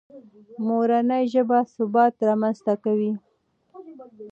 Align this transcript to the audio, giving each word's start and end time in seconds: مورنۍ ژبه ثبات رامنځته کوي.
مورنۍ 0.67 1.23
ژبه 1.33 1.59
ثبات 1.75 2.15
رامنځته 2.27 2.73
کوي. 2.83 3.11